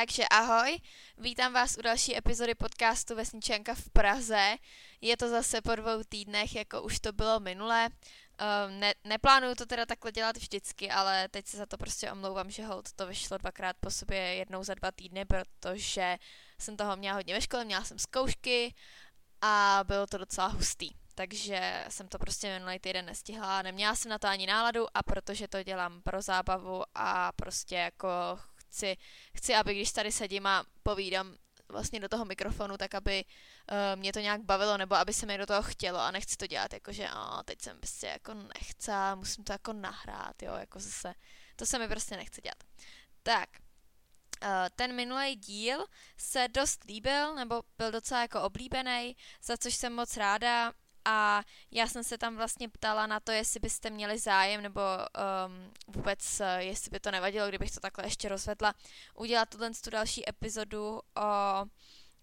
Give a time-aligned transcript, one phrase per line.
[0.00, 0.78] Takže ahoj,
[1.18, 4.56] vítám vás u další epizody podcastu Vesničanka v Praze.
[5.00, 7.88] Je to zase po dvou týdnech, jako už to bylo minule.
[7.88, 12.50] Um, ne, neplánuju to teda takhle dělat vždycky, ale teď se za to prostě omlouvám,
[12.50, 16.18] že hold to vyšlo dvakrát po sobě jednou za dva týdny, protože
[16.58, 18.74] jsem toho měla hodně ve škole, měla jsem zkoušky
[19.40, 20.90] a bylo to docela hustý.
[21.14, 25.48] Takže jsem to prostě minulý týden nestihla, neměla jsem na to ani náladu a protože
[25.48, 28.08] to dělám pro zábavu a prostě jako
[28.70, 28.96] chci,
[29.34, 31.36] chci, aby když tady sedím a povídám
[31.68, 35.38] vlastně do toho mikrofonu, tak aby uh, mě to nějak bavilo, nebo aby se mi
[35.38, 39.44] do toho chtělo a nechci to dělat, jakože a teď jsem prostě jako nechce, musím
[39.44, 41.14] to jako nahrát, jo, jako zase,
[41.56, 42.64] to se mi prostě nechce dělat.
[43.22, 43.48] Tak,
[44.42, 45.84] uh, ten minulý díl
[46.16, 50.72] se dost líbil, nebo byl docela jako oblíbený, za což jsem moc ráda
[51.04, 55.72] a já jsem se tam vlastně ptala na to, jestli byste měli zájem, nebo um,
[55.86, 58.74] vůbec, uh, jestli by to nevadilo, kdybych to takhle ještě rozvedla,
[59.14, 61.64] udělat tuhle tu další epizodu o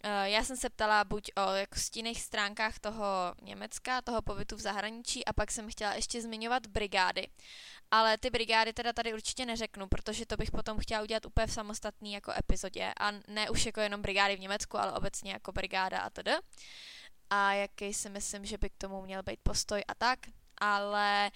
[0.06, 3.06] Uh, já jsem se ptala buď o jako stinných stránkách toho
[3.42, 7.28] Německa, toho pobytu v zahraničí a pak jsem chtěla ještě zmiňovat brigády.
[7.92, 11.54] Ale ty brigády teda tady určitě neřeknu, protože to bych potom chtěla udělat úplně v
[11.54, 16.00] samostatný jako epizodě a ne už jako jenom brigády v Německu, ale obecně jako brigáda
[16.00, 16.30] a td
[17.30, 20.20] a jaký si myslím, že by k tomu měl být postoj a tak,
[20.58, 21.32] ale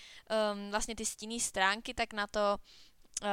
[0.53, 2.57] um, vlastně ty stinné stránky, tak na to
[3.23, 3.29] uh,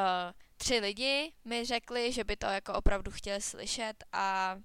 [0.57, 4.57] tři lidi mi řekli, že by to jako opravdu chtěli slyšet a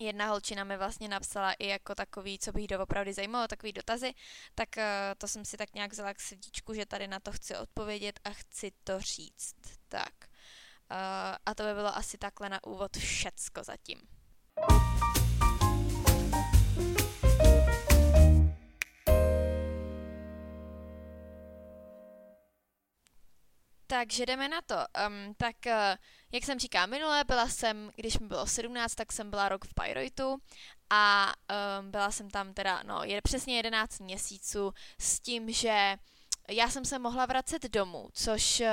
[0.00, 4.14] jedna holčina mi vlastně napsala i jako takový, co bych doopravdy zajímalo, takový dotazy,
[4.54, 4.82] tak uh,
[5.18, 8.30] to jsem si tak nějak vzala k srdíčku, že tady na to chci odpovědět a
[8.30, 9.56] chci to říct.
[9.88, 10.14] Tak.
[10.90, 14.00] Uh, a to by bylo asi takhle na úvod všecko zatím.
[23.92, 24.74] Takže jdeme na to.
[24.74, 25.72] Um, tak, uh,
[26.32, 29.74] jak jsem říkala minule, byla jsem, když mi bylo 17, tak jsem byla rok v
[29.76, 30.38] Bayreuthu
[30.90, 31.32] a
[31.80, 35.96] um, byla jsem tam teda, no, je přesně 11 měsíců s tím, že
[36.50, 38.66] já jsem se mohla vracet domů, což uh,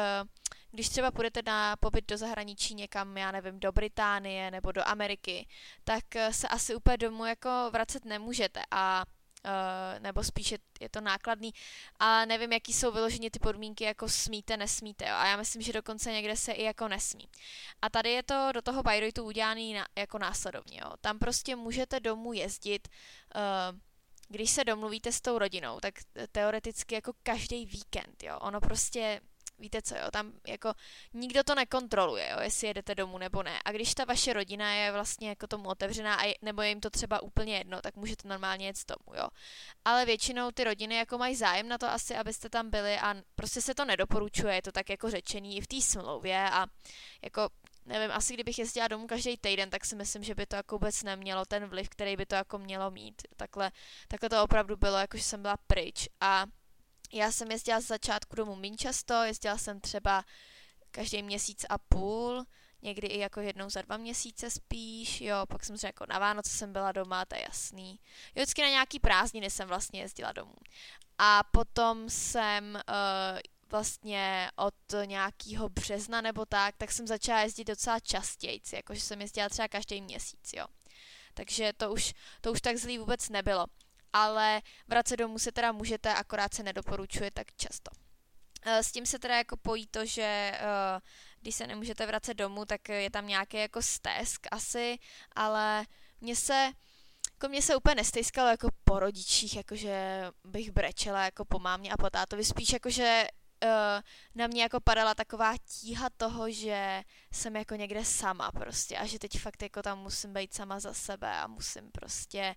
[0.72, 5.48] když třeba půjdete na pobyt do zahraničí někam, já nevím, do Británie nebo do Ameriky,
[5.84, 9.06] tak uh, se asi úplně domů jako vracet nemůžete a
[9.46, 11.54] Uh, nebo spíše je to nákladný
[12.00, 15.16] a nevím, jaký jsou vyloženě ty podmínky, jako smíte, nesmíte, jo.
[15.16, 17.30] a já myslím, že dokonce někde se i jako nesmí.
[17.82, 20.92] A tady je to do toho Bayreuthu udělaný na, jako následovně, jo.
[21.02, 22.88] tam prostě můžete domů jezdit,
[23.36, 23.80] uh,
[24.28, 25.94] když se domluvíte s tou rodinou, tak
[26.32, 29.22] teoreticky jako každý víkend, jo, ono prostě
[29.60, 30.74] víte co, jo, tam jako
[31.14, 33.60] nikdo to nekontroluje, jo, jestli jedete domů nebo ne.
[33.66, 36.80] A když ta vaše rodina je vlastně jako tomu otevřená a je, nebo je jim
[36.80, 39.28] to třeba úplně jedno, tak můžete normálně jet z domu, jo.
[39.86, 43.62] Ale většinou ty rodiny jako mají zájem na to asi, abyste tam byli a prostě
[43.62, 46.68] se to nedoporučuje, je to tak jako řečený i v té smlouvě a
[47.24, 47.50] jako
[47.86, 51.04] nevím, asi kdybych jezdila domů každý týden, tak si myslím, že by to jako vůbec
[51.04, 53.22] nemělo ten vliv, který by to jako mělo mít.
[53.38, 53.72] Takhle,
[54.08, 56.46] takhle to opravdu bylo, jako že jsem byla pryč a
[57.12, 60.24] já jsem jezdila z začátku domů méně často, jezdila jsem třeba
[60.92, 62.46] každý měsíc a půl,
[62.82, 66.74] někdy i jako jednou za dva měsíce spíš, jo, pak jsem jako na Vánoce jsem
[66.74, 68.00] byla doma, to je jasný.
[68.36, 70.56] Jo, vždycky na nějaký prázdniny jsem vlastně jezdila domů.
[71.18, 74.76] A potom jsem uh, vlastně od
[75.06, 80.02] nějakého března nebo tak, tak jsem začala jezdit docela častěji, jakože jsem jezdila třeba každý
[80.02, 80.66] měsíc, jo.
[81.34, 83.66] Takže to už, to už tak zlý vůbec nebylo
[84.14, 87.92] ale vracet domů se teda můžete, akorát se nedoporučuje tak často.
[88.66, 91.00] Eh, s tím se teda jako pojí to, že eh,
[91.42, 94.98] když se nemůžete vracet domů, tak je tam nějaký jako stesk asi,
[95.36, 95.86] ale
[96.22, 96.72] mně se
[97.34, 101.98] jako mě se úplně nestejskalo jako po rodičích, jakože bych brečela jako po mámě a
[101.98, 103.28] po tátovi, spíš jakože
[103.64, 103.70] uh,
[104.36, 109.20] na mě jako padala taková tíha toho, že jsem jako někde sama prostě a že
[109.20, 112.56] teď fakt jako tam musím být sama za sebe a musím prostě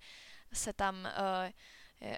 [0.55, 1.51] se tam, uh,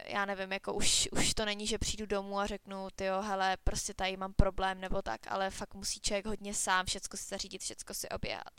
[0.04, 3.56] já nevím, jako už, už to není, že přijdu domů a řeknu, ty jo, hele,
[3.64, 7.62] prostě tady mám problém nebo tak, ale fakt musí člověk hodně sám všecko si zařídit,
[7.62, 8.50] všecko si oběhat.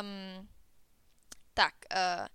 [0.00, 0.48] Um,
[1.54, 2.26] tak, uh,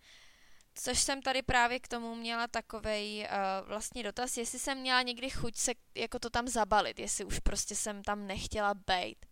[0.74, 5.30] což jsem tady právě k tomu měla takovej uh, vlastně dotaz, jestli jsem měla někdy
[5.30, 9.26] chuť se jako to tam zabalit, jestli už prostě jsem tam nechtěla bejt.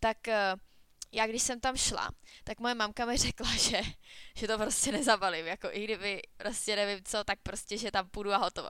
[0.00, 0.60] Tak uh,
[1.12, 2.10] já když jsem tam šla,
[2.44, 3.82] tak moje mamka mi řekla, že,
[4.36, 8.32] že to prostě nezabalím, jako i kdyby prostě nevím co, tak prostě, že tam půjdu
[8.32, 8.68] a hotovo.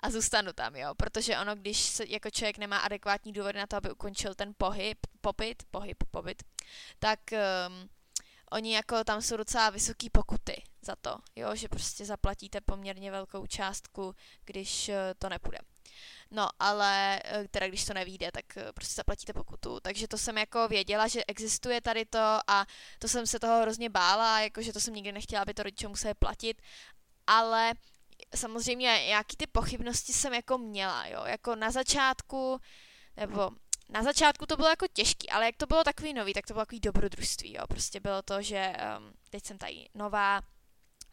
[0.00, 3.76] A zůstanu tam, jo, protože ono, když se, jako člověk nemá adekvátní důvod na to,
[3.76, 6.42] aby ukončil ten pohyb, popyt, pohyb, pobyt,
[6.98, 7.88] tak um,
[8.52, 13.46] oni jako tam jsou docela vysoký pokuty za to, jo, že prostě zaplatíte poměrně velkou
[13.46, 14.14] částku,
[14.44, 15.58] když uh, to nepůjde.
[16.30, 19.80] No, ale eh, teda když to nevíde, tak eh, prostě zaplatíte pokutu.
[19.80, 22.66] Takže to jsem jako věděla, že existuje tady to a
[22.98, 26.14] to jsem se toho hrozně bála, jakože to jsem nikdy nechtěla, aby to rodiče museli
[26.14, 26.62] platit,
[27.26, 27.74] ale
[28.34, 32.60] samozřejmě nějaký ty pochybnosti jsem jako měla, jo, jako na začátku,
[33.16, 33.50] nebo
[33.88, 36.62] na začátku to bylo jako těžký, ale jak to bylo takový nový, tak to bylo
[36.62, 37.66] takový dobrodružství, jo.
[37.68, 40.40] Prostě bylo to, že um, teď jsem tady nová,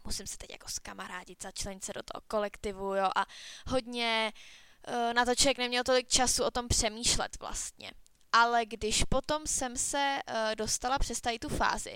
[0.06, 3.26] musím se teď jako skamarádit, začlenit se do toho kolektivu, jo, a
[3.68, 4.65] hodně uh,
[5.14, 7.92] na to člověk neměl tolik času o tom přemýšlet vlastně.
[8.32, 11.96] Ale když potom jsem se uh, dostala přes tady tu fázi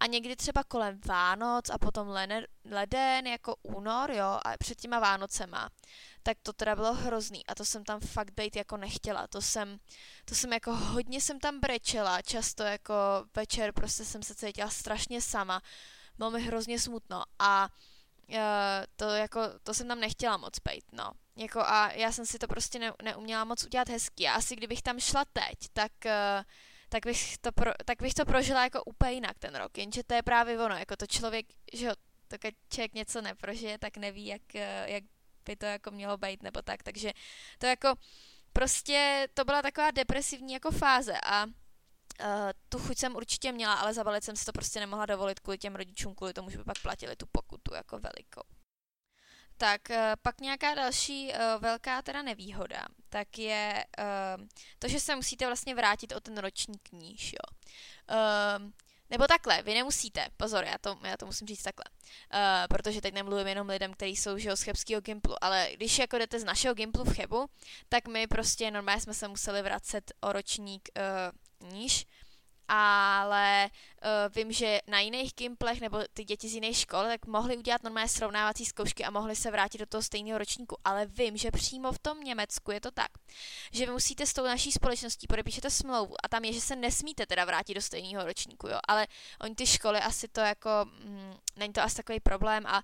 [0.00, 2.08] a někdy třeba kolem Vánoc a potom
[2.64, 5.70] leden, jako únor, jo, a před těma Vánocema,
[6.22, 9.26] tak to teda bylo hrozný a to jsem tam fakt být jako nechtěla.
[9.26, 9.78] To jsem,
[10.24, 12.94] to jsem jako hodně jsem tam brečela, často jako
[13.36, 15.60] večer prostě jsem se cítila strašně sama,
[16.18, 17.68] bylo mi hrozně smutno a
[18.28, 18.36] uh,
[18.96, 21.12] to jako, to jsem tam nechtěla moc být, no.
[21.36, 24.82] Jako a já jsem si to prostě ne, neuměla moc udělat hezky a asi kdybych
[24.82, 26.44] tam šla teď, tak uh,
[26.90, 30.14] tak bych, to pro, tak bych to prožila jako úplně jinak ten rok, jenže to
[30.14, 31.92] je právě ono, jako to člověk, že jo,
[32.28, 35.04] to když člověk něco neprožije, tak neví, jak, eh, jak
[35.44, 37.12] by to jako mělo být nebo tak, takže
[37.58, 37.94] to jako
[38.52, 41.46] prostě to byla taková depresivní jako fáze a
[42.20, 45.58] Uh, tu chuť jsem určitě měla, ale zabalit jsem si to prostě nemohla dovolit kvůli
[45.58, 48.42] těm rodičům, kvůli tomu, že by pak platili tu pokutu jako velikou.
[49.60, 54.46] Tak uh, pak nějaká další uh, velká teda nevýhoda, tak je uh,
[54.78, 57.56] to, že se musíte vlastně vrátit o ten ročník níž, jo.
[58.10, 58.70] Uh,
[59.10, 61.84] nebo takhle, vy nemusíte, pozor, já to, já to musím říct takhle,
[62.68, 66.40] protože teď nemluvím jenom lidem, kteří jsou že, z chebského Gimplu, ale když jako jdete
[66.40, 67.50] z našeho Gimplu v Chebu,
[67.88, 70.88] tak my prostě normálně jsme se museli vracet o ročník
[71.72, 72.06] níž,
[72.72, 77.56] ale uh, vím, že na jiných Gimplech nebo ty děti z jiných škol tak mohli
[77.56, 80.76] udělat normálně srovnávací zkoušky a mohli se vrátit do toho stejného ročníku.
[80.84, 83.10] Ale vím, že přímo v tom Německu je to tak,
[83.72, 87.26] že vy musíte s tou naší společností podepíšete smlouvu a tam je, že se nesmíte
[87.26, 88.78] teda vrátit do stejného ročníku, jo.
[88.88, 89.06] Ale
[89.40, 90.70] oni ty školy asi to jako,
[91.04, 92.82] mm, není to asi takový problém a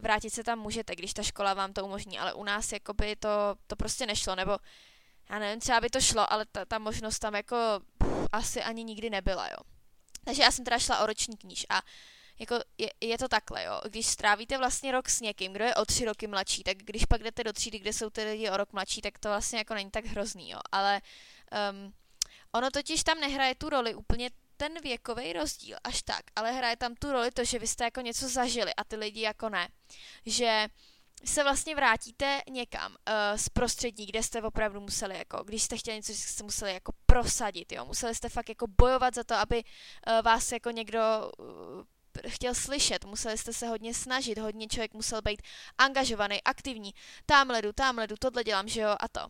[0.00, 3.28] vrátit se tam můžete, když ta škola vám to umožní, ale u nás jakoby to,
[3.66, 4.58] to prostě nešlo, nebo
[5.30, 7.56] já nevím, třeba by to šlo, ale ta, ta možnost tam jako
[8.32, 9.56] asi ani nikdy nebyla, jo.
[10.24, 11.82] Takže já jsem teda šla o roční kníž a
[12.38, 13.80] jako je, je to takhle, jo.
[13.88, 17.22] Když strávíte vlastně rok s někým, kdo je o tři roky mladší, tak když pak
[17.22, 19.90] jdete do třídy, kde jsou ty lidi o rok mladší, tak to vlastně jako není
[19.90, 20.58] tak hrozný, jo.
[20.72, 21.00] Ale
[21.72, 21.92] um,
[22.52, 26.94] ono totiž tam nehraje tu roli úplně ten věkový rozdíl až tak, ale hraje tam
[26.94, 29.68] tu roli to, že vy jste jako něco zažili a ty lidi jako ne.
[30.26, 30.68] Že
[31.24, 35.96] se vlastně vrátíte někam uh, z prostředí, kde jste opravdu museli, jako, když jste chtěli
[35.96, 40.22] něco, jste museli jako prosadit, jo, museli jste fakt jako bojovat za to, aby uh,
[40.22, 41.00] vás jako někdo
[41.38, 41.82] uh,
[42.28, 45.42] chtěl slyšet, museli jste se hodně snažit, hodně člověk musel být
[45.78, 46.94] angažovaný, aktivní,
[47.26, 49.20] tamhle jdu, tamhle jdu, tohle dělám, že jo, a to.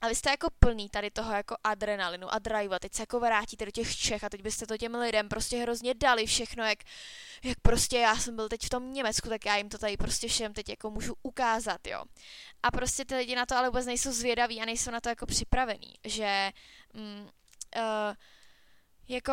[0.00, 3.20] A vy jste jako plný tady toho jako adrenalinu a drive a teď se jako
[3.20, 6.78] vrátíte do těch Čech a teď byste to těm lidem prostě hrozně dali všechno, jak,
[7.44, 10.28] jak prostě já jsem byl teď v tom Německu, tak já jim to tady prostě
[10.28, 12.04] všem teď jako můžu ukázat, jo.
[12.62, 15.26] A prostě ty lidi na to ale vůbec nejsou zvědaví a nejsou na to jako
[15.26, 16.50] připravený, že
[16.94, 17.28] mm,
[17.76, 18.14] uh,
[19.08, 19.32] jako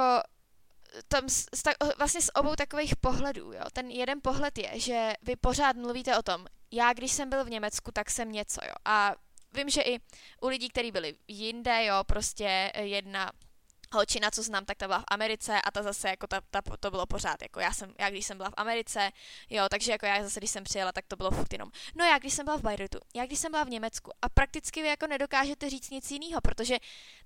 [1.08, 1.64] tam s, s,
[1.98, 3.64] vlastně z obou takových pohledů, jo.
[3.74, 7.50] Ten jeden pohled je, že vy pořád mluvíte o tom, já když jsem byl v
[7.50, 8.74] Německu, tak jsem něco, jo.
[8.86, 9.16] A
[9.56, 10.00] vím, že i
[10.42, 13.32] u lidí, kteří byli jinde, jo, prostě jedna
[13.94, 16.92] holčina, co znám, tak ta byla v Americe a ta zase, jako ta, ta, to
[16.92, 19.12] bylo pořád, jako já jsem, já když jsem byla v Americe,
[19.50, 22.18] jo, takže jako já zase, když jsem přijela, tak to bylo furt jenom, no já
[22.18, 25.08] když jsem byla v Bayreuthu, já když jsem byla v Německu a prakticky vy jako
[25.08, 26.78] nedokážete říct nic jiného, protože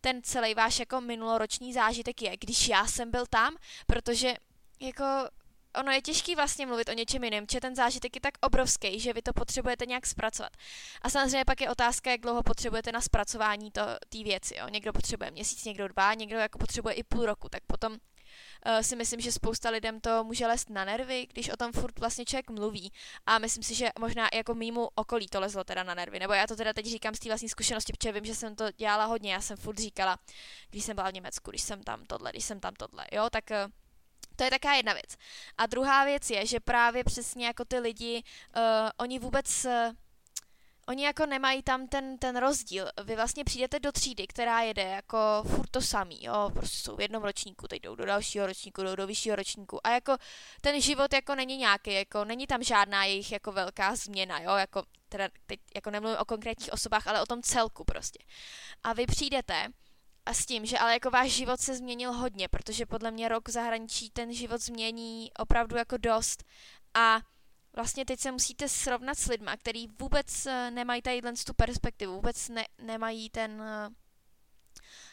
[0.01, 3.55] ten celý váš jako minuloroční zážitek je, když já jsem byl tam,
[3.87, 4.33] protože
[4.79, 5.05] jako
[5.75, 9.13] ono je těžký vlastně mluvit o něčem jiném, že ten zážitek je tak obrovský, že
[9.13, 10.51] vy to potřebujete nějak zpracovat.
[11.01, 14.55] A samozřejmě pak je otázka, jak dlouho potřebujete na zpracování té věci.
[14.57, 14.69] Jo.
[14.69, 17.97] Někdo potřebuje měsíc, někdo dva, někdo jako potřebuje i půl roku, tak potom uh,
[18.81, 22.25] si myslím, že spousta lidem to může lézt na nervy, když o tom furt vlastně
[22.25, 22.91] člověk mluví.
[23.25, 26.19] A myslím si, že možná i jako mýmu okolí to lezlo teda na nervy.
[26.19, 28.71] Nebo já to teda teď říkám z té vlastní zkušenosti, protože vím, že jsem to
[28.71, 29.33] dělala hodně.
[29.33, 30.19] Já jsem furt říkala,
[30.69, 33.43] když jsem byla v Německu, když jsem tam tohle, když jsem tam tohle, jo, tak
[33.49, 33.71] uh,
[34.39, 35.17] to je taká jedna věc.
[35.57, 38.23] A druhá věc je, že právě přesně jako ty lidi,
[38.55, 38.63] uh,
[38.97, 39.65] oni vůbec...
[39.65, 39.91] Uh,
[40.87, 42.89] Oni jako nemají tam ten, ten rozdíl.
[43.03, 45.17] Vy vlastně přijdete do třídy, která jede jako
[45.47, 48.95] furt to samý, jo, prostě jsou v jednom ročníku, teď jdou do dalšího ročníku, jdou
[48.95, 50.17] do vyššího ročníku a jako
[50.61, 54.83] ten život jako není nějaký, jako není tam žádná jejich jako velká změna, jo, jako
[55.09, 58.19] teda teď jako nemluvím o konkrétních osobách, ale o tom celku prostě.
[58.83, 59.67] A vy přijdete
[60.29, 63.49] a s tím, že ale jako váš život se změnil hodně, protože podle mě rok
[63.49, 66.43] v zahraničí ten život změní opravdu jako dost
[66.93, 67.19] a
[67.75, 72.49] vlastně teď se musíte srovnat s lidma, který vůbec eh, nemají tady tu perspektivu, vůbec
[72.49, 73.89] ne, nemají ten eh,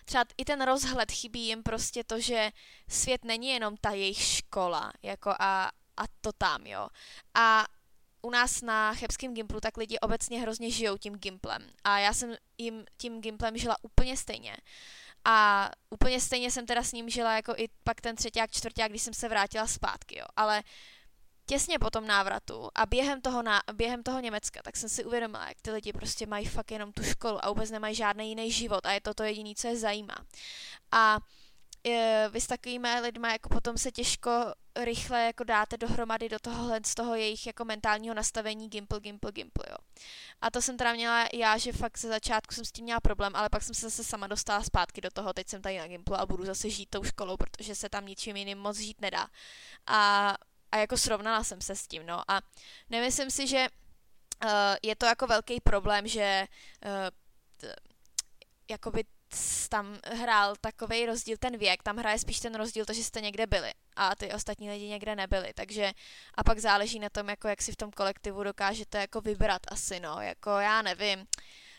[0.05, 2.51] třeba i ten rozhled chybí jim prostě to, že
[2.89, 6.89] svět není jenom ta jejich škola, jako a, a to tam, jo.
[7.35, 7.67] A
[8.23, 11.71] u nás na Chebském Gimplu tak lidi obecně hrozně žijou tím Gimplem.
[11.85, 14.57] A já jsem jim tím Gimplem žila úplně stejně.
[15.29, 18.83] A úplně stejně jsem teda s ním žila jako i pak ten třetí a čtvrtý,
[18.89, 20.27] když jsem se vrátila zpátky, jo.
[20.37, 20.63] Ale
[21.47, 25.49] těsně po tom návratu a během toho, na, během toho Německa, tak jsem si uvědomila,
[25.49, 28.87] jak ty lidi prostě mají fakt jenom tu školu a vůbec nemají žádný jiný život
[28.87, 30.17] a je to to jediné, co je zajímá.
[30.93, 31.19] A
[32.31, 34.31] vy s takovými lidmi jako potom se těžko
[34.85, 39.63] rychle jako dáte dohromady do tohohle z toho jejich jako mentálního nastavení gimpl, gimpl, gimpl,
[39.71, 39.77] jo.
[40.41, 43.37] A to jsem teda měla já, že fakt ze začátku jsem s tím měla problém,
[43.37, 46.15] ale pak jsem se zase sama dostala zpátky do toho, teď jsem tady na gimplu
[46.15, 49.29] a budu zase žít tou školou, protože se tam ničím jiným moc žít nedá.
[49.87, 50.35] A
[50.73, 52.41] a jako srovnala jsem se s tím, no a
[52.91, 53.67] nemyslím si, že
[54.45, 54.51] uh,
[54.83, 56.47] je to jako velký problém, že
[56.85, 56.91] uh,
[57.57, 57.77] t,
[58.71, 59.05] jakoby
[59.69, 63.47] tam hrál takový rozdíl ten věk, tam hraje spíš ten rozdíl to, že jste někde
[63.47, 65.93] byli a ty ostatní lidi někde nebyli, takže
[66.35, 70.01] a pak záleží na tom, jako jak si v tom kolektivu dokážete jako vybrat asi,
[70.01, 71.27] no, jako já nevím,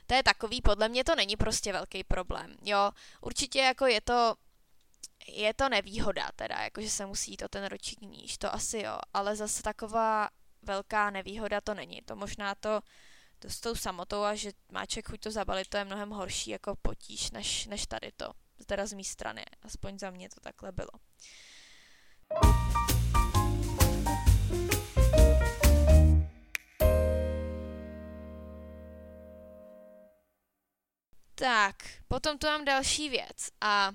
[0.07, 4.35] to je takový, podle mě to není prostě velký problém, jo, určitě jako je to
[5.27, 8.97] je to nevýhoda teda, jakože se musí jít o ten ročník níž, to asi jo,
[9.13, 10.29] ale zase taková
[10.67, 12.01] velká nevýhoda to není.
[12.01, 12.81] To možná to,
[13.39, 16.49] to s tou samotou a že má člověk chuť to zabalit, to je mnohem horší
[16.49, 18.31] jako potíž, než, než tady to.
[18.65, 20.89] Teda z mé strany, aspoň za mě to takhle bylo.
[31.35, 31.75] Tak,
[32.07, 33.91] potom tu mám další věc a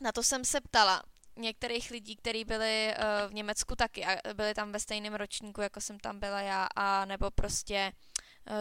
[0.00, 1.02] na to jsem se ptala
[1.36, 5.80] některých lidí, kteří byli uh, v Německu taky a byli tam ve stejném ročníku, jako
[5.80, 7.92] jsem tam byla já, a nebo prostě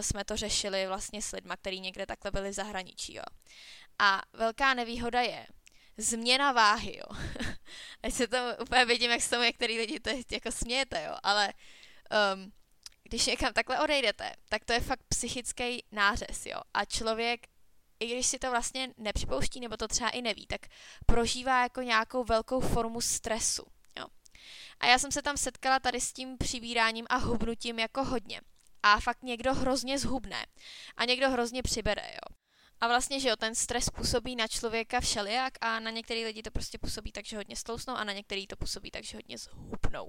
[0.01, 3.23] jsme to řešili vlastně s lidma, kteří někde takhle byli v zahraničí, jo.
[3.99, 5.47] A velká nevýhoda je
[5.97, 7.17] změna váhy, jo.
[8.03, 11.53] Ať se to úplně vidím, jak se tomu některý lidi to jako smějete, jo, ale
[12.33, 12.51] um,
[13.03, 16.61] když někam takhle odejdete, tak to je fakt psychický nářez, jo.
[16.73, 17.47] A člověk
[17.99, 20.61] i když si to vlastně nepřipouští, nebo to třeba i neví, tak
[21.05, 23.63] prožívá jako nějakou velkou formu stresu.
[23.97, 24.05] Jo.
[24.79, 28.41] A já jsem se tam setkala tady s tím přibíráním a hubnutím jako hodně.
[28.83, 30.45] A fakt někdo hrozně zhubne.
[30.97, 32.35] A někdo hrozně přibere, jo.
[32.81, 36.51] A vlastně, že jo, ten stres působí na člověka všelijak a na některý lidi to
[36.51, 40.07] prostě působí tak, že hodně stlousnou a na některý to působí tak, že hodně zhubnou.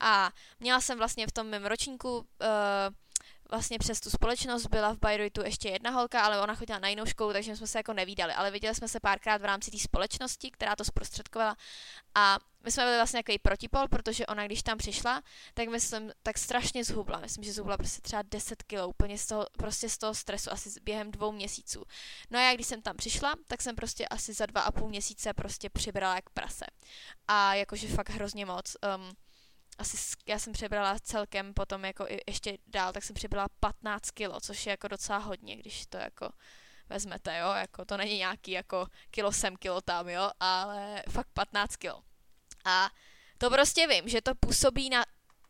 [0.00, 0.30] A
[0.60, 2.24] měla jsem vlastně v tom mém ročníku uh,
[3.54, 7.06] vlastně přes tu společnost byla v Bayreuthu ještě jedna holka, ale ona chodila na jinou
[7.06, 10.50] školu, takže jsme se jako nevídali, ale viděli jsme se párkrát v rámci té společnosti,
[10.50, 11.56] která to zprostředkovala
[12.14, 15.22] a my jsme byli vlastně takový protipol, protože ona, když tam přišla,
[15.54, 17.20] tak myslím, tak strašně zhubla.
[17.20, 20.70] Myslím, že zhubla prostě třeba 10 kg úplně z toho, prostě z toho stresu, asi
[20.82, 21.84] během dvou měsíců.
[22.30, 24.88] No a já, když jsem tam přišla, tak jsem prostě asi za dva a půl
[24.88, 26.66] měsíce prostě přibrala jak prase.
[27.28, 28.76] A jakože fakt hrozně moc.
[28.96, 29.16] Um,
[29.78, 34.40] asi já jsem přebrala celkem potom jako i ještě dál, tak jsem přebrala 15 kilo,
[34.40, 36.30] což je jako docela hodně, když to jako
[36.88, 41.76] vezmete, jo, jako to není nějaký jako kilo sem, kilo tam, jo, ale fakt 15
[41.76, 42.02] kilo.
[42.64, 42.90] A
[43.38, 45.04] to prostě vím, že to působí na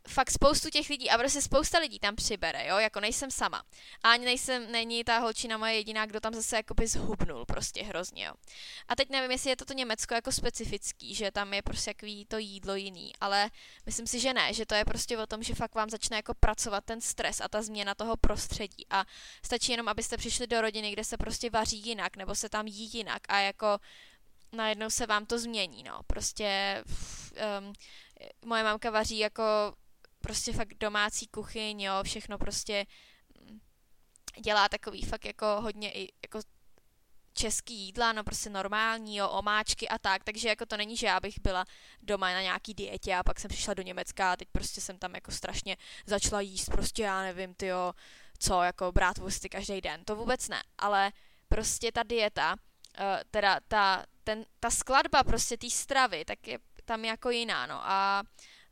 [0.08, 3.62] fakt spoustu těch lidí a prostě spousta lidí tam přibere, jo, jako nejsem sama.
[4.02, 8.24] A ani nejsem, není ta holčina moje jediná, kdo tam zase jakoby zhubnul prostě hrozně,
[8.24, 8.32] jo.
[8.88, 12.26] A teď nevím, jestli je to to Německo jako specifický, že tam je prostě jaký
[12.26, 13.50] to jídlo jiný, ale
[13.86, 16.34] myslím si, že ne, že to je prostě o tom, že fakt vám začne jako
[16.34, 19.04] pracovat ten stres a ta změna toho prostředí a
[19.44, 22.90] stačí jenom, abyste přišli do rodiny, kde se prostě vaří jinak, nebo se tam jí
[22.92, 23.78] jinak a jako
[24.52, 26.82] najednou se vám to změní, no, prostě
[27.58, 27.72] um,
[28.44, 29.42] moje mamka vaří jako
[30.24, 32.86] prostě fakt domácí kuchyň, jo, všechno prostě
[33.40, 33.60] mm,
[34.44, 36.40] dělá takový fakt jako hodně i jako
[37.34, 41.20] český jídla, no prostě normální, jo, omáčky a tak, takže jako to není, že já
[41.20, 41.64] bych byla
[42.02, 45.14] doma na nějaký dietě a pak jsem přišla do Německa a teď prostě jsem tam
[45.14, 45.76] jako strašně
[46.06, 47.92] začala jíst prostě, já nevím, ty jo,
[48.38, 51.12] co, jako brát vůsty každý den, to vůbec ne, ale
[51.48, 57.04] prostě ta dieta, uh, teda ta, ten, ta skladba prostě té stravy, tak je tam
[57.04, 58.22] jako jiná, no a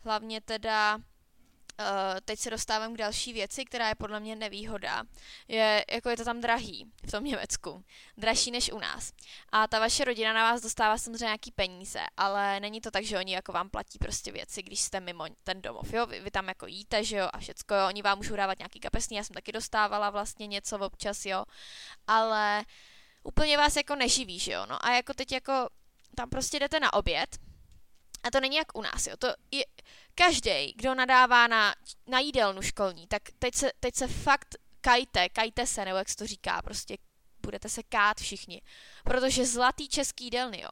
[0.05, 0.99] hlavně teda
[1.81, 5.03] Uh, teď se dostávám k další věci, která je podle mě nevýhoda.
[5.49, 7.85] Je, jako je to tam drahý v tom Německu.
[8.17, 9.13] Dražší než u nás.
[9.53, 13.19] A ta vaše rodina na vás dostává samozřejmě nějaký peníze, ale není to tak, že
[13.19, 15.93] oni jako vám platí prostě věci, když jste mimo ten domov.
[15.93, 16.07] Jo?
[16.07, 17.87] Vy, vy tam jako jíte, že jo, a všecko, jo?
[17.89, 21.45] oni vám můžou dávat nějaký kapesný, já jsem taky dostávala vlastně něco občas, jo,
[22.07, 22.65] ale
[23.23, 25.69] úplně vás jako neživí, že jo, no a jako teď jako
[26.17, 27.39] tam prostě jdete na oběd,
[28.23, 29.17] a to není jak u nás, jo.
[29.19, 29.65] To je,
[30.15, 31.75] každý, kdo nadává na,
[32.07, 36.17] na jídelnu školní, tak teď se, teď se fakt kajte, kajte se, nebo jak se
[36.17, 36.97] to říká, prostě
[37.43, 38.63] budete se kát všichni.
[39.05, 40.71] Protože zlatý český jídelny, jo.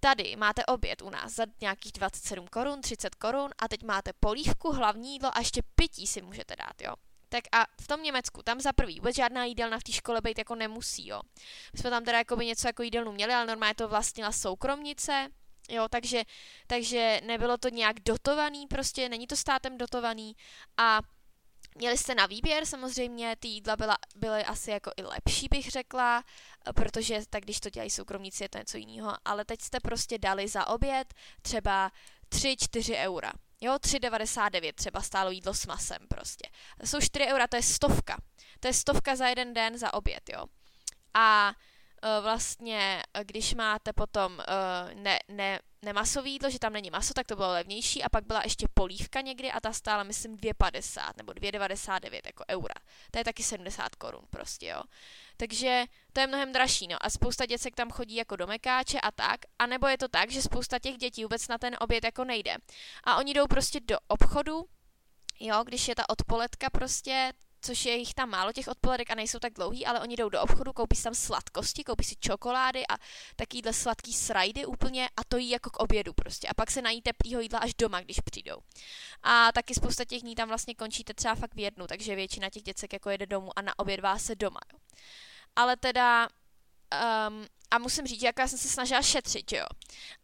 [0.00, 4.72] Tady máte oběd u nás za nějakých 27 korun, 30 korun a teď máte polívku,
[4.72, 6.94] hlavní jídlo a ještě pití si můžete dát, jo.
[7.28, 10.38] Tak a v tom Německu, tam za prvý vůbec žádná jídelna v té škole být
[10.38, 11.20] jako nemusí, jo.
[11.72, 15.28] My jsme tam teda jako by něco jako jídelnu měli, ale normálně to vlastnila soukromnice,
[15.68, 16.22] jo, takže,
[16.66, 20.36] takže nebylo to nějak dotovaný prostě, není to státem dotovaný
[20.76, 21.00] a
[21.74, 26.24] Měli jste na výběr, samozřejmě ty jídla byla, byly asi jako i lepší, bych řekla,
[26.74, 30.48] protože tak když to dělají soukromníci, je to něco jiného, ale teď jste prostě dali
[30.48, 31.92] za oběd třeba
[32.28, 33.32] 3-4 eura.
[33.60, 36.48] Jo, 3,99 třeba stálo jídlo s masem prostě.
[36.84, 38.16] Jsou 4 eura, to je stovka.
[38.60, 40.44] To je stovka za jeden den za oběd, jo.
[41.14, 41.52] A
[42.20, 47.36] vlastně, když máte potom uh, ne, ne, nemasový jídlo, že tam není maso, tak to
[47.36, 52.20] bylo levnější a pak byla ještě polívka někdy a ta stála myslím 2,50 nebo 2,99
[52.24, 52.74] jako eura.
[53.10, 54.82] To je taky 70 korun prostě, jo.
[55.36, 56.96] Takže to je mnohem dražší, no.
[57.00, 59.40] A spousta děcek tam chodí jako do mekáče a tak.
[59.58, 62.56] A nebo je to tak, že spousta těch dětí vůbec na ten oběd jako nejde.
[63.04, 64.68] A oni jdou prostě do obchodu,
[65.40, 69.38] jo, když je ta odpoledka prostě, což je jich tam málo těch odpoledek a nejsou
[69.38, 72.96] tak dlouhý, ale oni jdou do obchodu, koupí si tam sladkosti, koupí si čokolády a
[73.36, 76.48] takovýhle sladký srajdy úplně a to jí jako k obědu prostě.
[76.48, 78.56] A pak se nají teplýho jídla až doma, když přijdou.
[79.22, 82.62] A taky spousta těch dní tam vlastně končíte třeba fakt v jednu, takže většina těch
[82.62, 84.60] děcek jako jede domů a na oběd vás se doma.
[84.72, 84.78] Jo.
[85.56, 86.28] Ale teda
[87.28, 89.64] um, a musím říct, jako já jsem se snažila šetřit, jo.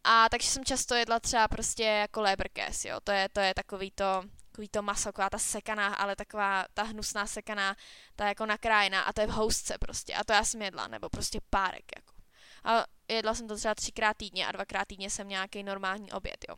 [0.03, 2.99] A takže jsem často jedla třeba prostě jako leberkäs, jo.
[3.03, 4.23] To je, to je takový to,
[4.57, 7.75] takový to maso, taková ta sekaná, ale taková ta hnusná sekaná,
[8.15, 11.09] ta jako nakrájená a to je v housce prostě a to já jsem jedla, nebo
[11.09, 12.13] prostě párek jako.
[12.63, 16.55] A jedla jsem to třeba třikrát týdně a dvakrát týdně jsem nějaký normální oběd, jo.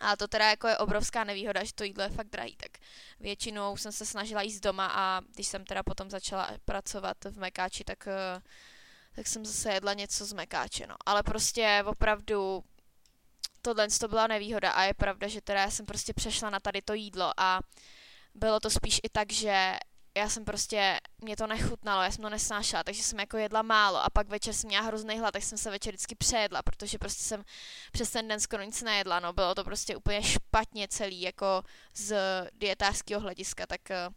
[0.00, 2.82] A to teda jako je obrovská nevýhoda, že to jídlo je fakt drahý, tak
[3.20, 7.84] většinou jsem se snažila jíst doma a když jsem teda potom začala pracovat v Mekáči,
[7.84, 8.42] tak, eh,
[9.14, 10.96] tak jsem zase jedla něco z Mekáče, no.
[11.06, 12.64] Ale prostě opravdu
[13.62, 16.82] tohle to byla nevýhoda a je pravda, že teda já jsem prostě přešla na tady
[16.82, 17.60] to jídlo a
[18.34, 19.78] bylo to spíš i tak, že
[20.16, 24.04] já jsem prostě, mě to nechutnalo, já jsem to nesnášela, takže jsem jako jedla málo
[24.04, 27.22] a pak večer jsem měla hrozný hlad, tak jsem se večer vždycky přejedla, protože prostě
[27.22, 27.44] jsem
[27.92, 31.62] přes ten den skoro nic nejedla, no bylo to prostě úplně špatně celý, jako
[31.94, 32.16] z
[32.52, 34.08] dietářského hlediska, tak eh,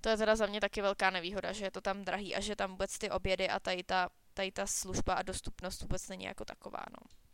[0.00, 2.56] to je teda za mě taky velká nevýhoda, že je to tam drahý a že
[2.56, 6.44] tam vůbec ty obědy a tady ta, tady ta služba a dostupnost vůbec není jako
[6.44, 7.27] taková, no.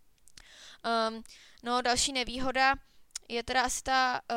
[0.84, 1.22] Um,
[1.62, 2.74] no, další nevýhoda
[3.28, 4.36] je teda asi ta uh,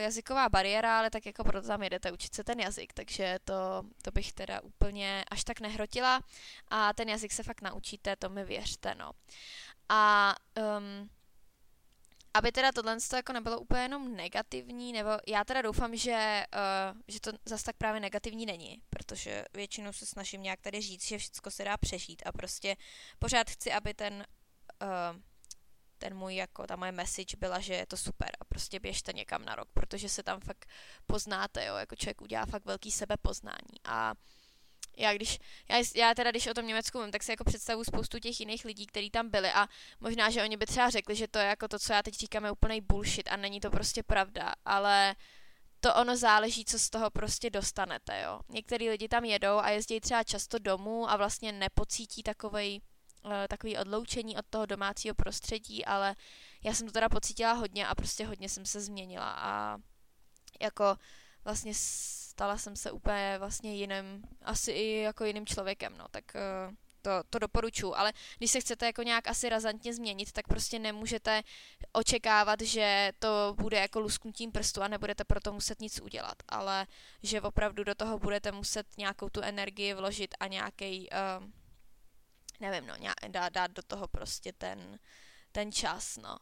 [0.00, 4.10] jazyková bariéra, ale tak jako proto tam jedete učit se ten jazyk, takže to, to
[4.10, 6.20] bych teda úplně až tak nehrotila
[6.68, 9.10] a ten jazyk se fakt naučíte, to mi věřte, no.
[9.88, 10.34] A
[10.78, 11.10] um,
[12.34, 17.20] aby teda tohle jako nebylo úplně jenom negativní, nebo já teda doufám, že, uh, že
[17.20, 21.50] to zase tak právě negativní není, protože většinou se snažím nějak tady říct, že všechno
[21.50, 22.76] se dá přežít a prostě
[23.18, 24.24] pořád chci, aby ten
[24.82, 25.20] uh,
[25.98, 29.44] ten můj, jako ta moje message byla, že je to super a prostě běžte někam
[29.44, 30.66] na rok, protože se tam fakt
[31.06, 34.14] poznáte, jo, jako člověk udělá fakt velký sebepoznání a
[34.96, 38.18] já, když, já, já teda, když o tom Německu mluvím, tak si jako představu spoustu
[38.18, 39.66] těch jiných lidí, kteří tam byli a
[40.00, 42.44] možná, že oni by třeba řekli, že to je jako to, co já teď říkám,
[42.44, 45.16] je úplný bullshit a není to prostě pravda, ale
[45.80, 48.40] to ono záleží, co z toho prostě dostanete, jo.
[48.48, 52.80] Některý lidi tam jedou a jezdí třeba často domů a vlastně nepocítí takovej
[53.48, 56.16] takový odloučení od toho domácího prostředí, ale
[56.64, 59.78] já jsem to teda pocítila hodně a prostě hodně jsem se změnila a
[60.60, 60.96] jako
[61.44, 66.74] vlastně stala jsem se úplně vlastně jiným, asi i jako jiným člověkem, no, tak uh,
[67.02, 71.42] to, to doporučuji, ale když se chcete jako nějak asi razantně změnit, tak prostě nemůžete
[71.92, 76.86] očekávat, že to bude jako lusknutím prstu a nebudete proto muset nic udělat, ale
[77.22, 81.65] že opravdu do toho budete muset nějakou tu energii vložit a nějaký uh, eh,
[82.60, 82.94] nevím, no,
[83.28, 84.98] dát, dát do toho prostě ten,
[85.52, 86.38] ten čas, no.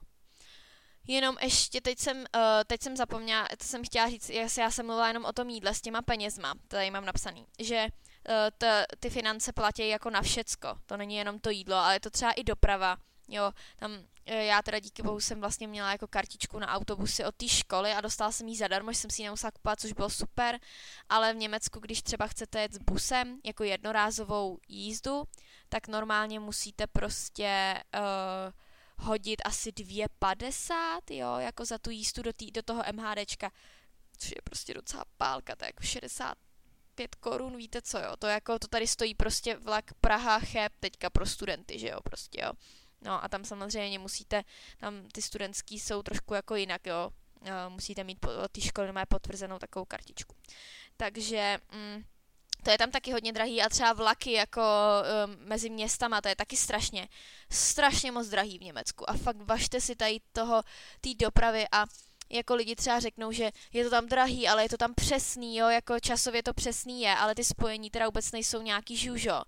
[1.07, 2.25] Jenom ještě, teď jsem, uh,
[2.67, 5.81] teď jsem zapomněla, to jsem chtěla říct, já jsem mluvila jenom o tom jídle s
[5.81, 10.97] těma penězma, tady mám napsaný, že uh, t, ty finance platí jako na všecko, to
[10.97, 12.97] není jenom to jídlo, ale je to třeba i doprava,
[13.29, 17.35] jo, tam eh, já teda díky bohu jsem vlastně měla jako kartičku na autobusy od
[17.35, 20.11] té školy a dostala jsem ji zadarmo, že jsem si ji nemusela kupovat, což bylo
[20.11, 20.59] super,
[21.09, 25.25] ale v Německu, když třeba chcete jet s busem jako jednorázovou jízdu,
[25.75, 32.51] tak normálně musíte prostě uh, hodit asi 2,50, jo, jako za tu jízdu do, tý,
[32.51, 33.51] do toho MHDčka,
[34.19, 38.69] což je prostě docela pálka, je jako 65 korun, víte co, jo, to jako, to
[38.69, 42.53] tady stojí prostě vlak Praha Cheb teďka pro studenty, že jo, prostě, jo.
[43.03, 44.45] No a tam samozřejmě musíte,
[44.79, 47.11] tam ty studentský jsou trošku jako jinak, jo,
[47.69, 50.37] musíte mít od té školy potvrzenou takovou kartičku.
[50.97, 52.05] Takže mm,
[52.65, 54.63] to je tam taky hodně drahý a třeba vlaky jako
[55.27, 57.09] um, mezi městama, to je taky strašně,
[57.51, 60.63] strašně moc drahý v Německu a fakt važte si tady toho,
[61.01, 61.87] té dopravy a
[62.31, 65.69] jako lidi třeba řeknou, že je to tam drahý, ale je to tam přesný, jo,
[65.69, 69.43] jako časově to přesný je, ale ty spojení teda vůbec nejsou nějaký žužo.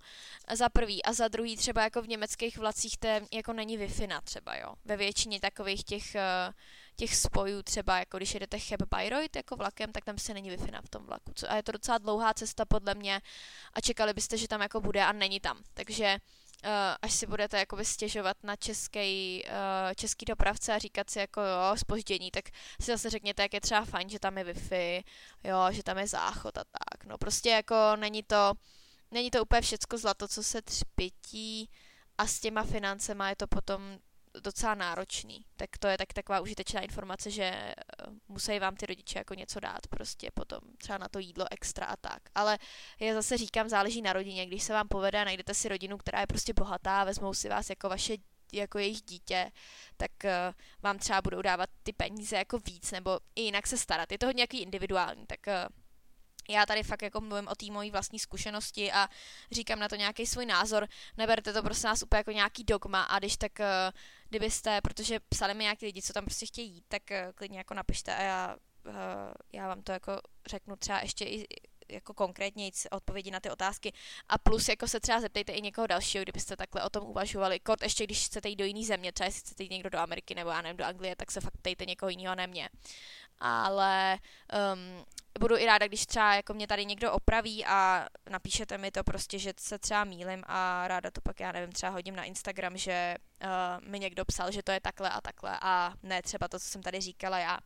[0.53, 3.89] Za prvý a za druhý třeba jako v německých vlacích to jako není wi
[4.23, 4.73] třeba, jo.
[4.85, 6.53] Ve většině takových těch uh,
[6.97, 10.57] těch spojů, třeba jako když jedete Cheb Bayreuth jako vlakem, tak tam se není wi
[10.57, 11.31] v tom vlaku.
[11.47, 13.21] A je to docela dlouhá cesta podle mě
[13.73, 15.63] a čekali byste, že tam jako bude a není tam.
[15.73, 16.17] Takže
[16.65, 21.41] uh, až si budete jakoby stěžovat na český, uh, český dopravce a říkat si jako
[21.41, 22.45] jo, spoždění, tak
[22.81, 25.03] si zase řekněte, jak je třeba fajn, že tam je Wi-Fi,
[25.43, 27.05] jo, že tam je záchod a tak.
[27.05, 28.53] No prostě jako není to,
[29.11, 31.69] není to úplně všecko zlato, co se třpití
[32.17, 33.99] a s těma financema je to potom
[34.41, 35.45] docela náročný.
[35.55, 37.73] Tak to je tak taková užitečná informace, že eh,
[38.27, 41.95] musí vám ty rodiče jako něco dát prostě potom třeba na to jídlo extra a
[41.95, 42.21] tak.
[42.35, 42.57] Ale
[42.99, 44.45] já zase říkám, záleží na rodině.
[44.45, 47.69] Když se vám povede a najdete si rodinu, která je prostě bohatá, vezmou si vás
[47.69, 48.13] jako vaše
[48.53, 49.51] jako jejich dítě,
[49.97, 50.29] tak uh,
[50.83, 54.11] vám třeba budou dávat ty peníze jako víc, nebo i jinak se starat.
[54.11, 55.53] Je to hodně nějaký individuální, tak uh,
[56.49, 59.07] já tady fakt jako mluvím o té mojí vlastní zkušenosti a
[59.51, 60.87] říkám na to nějaký svůj názor.
[61.17, 63.65] Neberte to prostě nás úplně jako nějaký dogma a když tak, uh,
[64.29, 67.73] kdybyste, protože psali mi nějaký lidi, co tam prostě chtějí jít, tak uh, klidně jako
[67.73, 68.93] napište a já, uh,
[69.53, 71.47] já vám to jako řeknu třeba ještě i
[71.89, 73.93] jako konkrétně odpovědi na ty otázky.
[74.29, 77.59] A plus jako se třeba zeptejte i někoho dalšího, kdybyste takhle o tom uvažovali.
[77.59, 80.35] Kort ještě když chcete jít do jiné země, třeba jestli chcete jít někdo do Ameriky
[80.35, 82.69] nebo já nevím, do Anglie, tak se fakt ptejte někoho jiného, ne mě.
[83.39, 84.17] Ale
[84.73, 85.05] um,
[85.39, 89.39] budu i ráda, když třeba jako mě tady někdo opraví a napíšete mi to prostě,
[89.39, 93.15] že se třeba mílim a ráda to pak, já nevím, třeba hodím na Instagram, že
[93.43, 96.65] uh, mi někdo psal, že to je takhle a takhle a ne třeba to, co
[96.65, 97.57] jsem tady říkala já.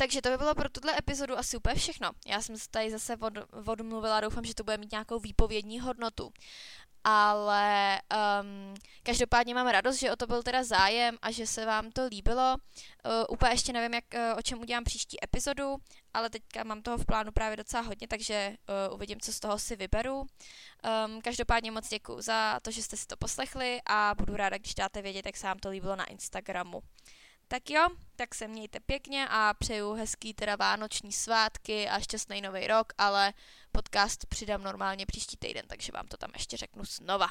[0.00, 2.10] Takže to by bylo pro tuhle epizodu asi úplně všechno.
[2.26, 3.32] Já jsem se tady zase od,
[3.66, 6.32] odmluvila, doufám, že to bude mít nějakou výpovědní hodnotu
[7.04, 8.00] ale
[8.40, 12.06] um, každopádně mám radost, že o to byl teda zájem a že se vám to
[12.06, 12.56] líbilo.
[12.56, 15.76] Uh, úplně ještě nevím, jak, uh, o čem udělám příští epizodu,
[16.14, 18.56] ale teďka mám toho v plánu právě docela hodně, takže
[18.88, 20.20] uh, uvidím, co z toho si vyberu.
[20.20, 24.74] Um, každopádně moc děkuji za to, že jste si to poslechli a budu ráda, když
[24.74, 26.82] dáte vědět, jak se vám to líbilo na Instagramu.
[27.52, 32.66] Tak jo, tak se mějte pěkně a přeju hezký teda vánoční svátky a šťastný nový
[32.66, 33.32] rok, ale
[33.72, 37.28] podcast přidám normálně příští týden, takže vám to tam ještě řeknu znova.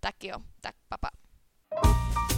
[0.00, 1.10] Tak jo, tak papa.
[1.82, 2.37] Pa.